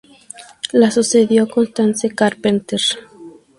[0.73, 2.81] La sucedió Constance Carpenter.